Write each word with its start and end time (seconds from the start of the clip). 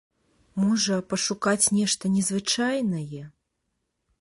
Можа, 0.61 0.95
пашукаць 1.13 1.71
нешта 1.81 2.05
незвычайнае? 2.15 3.21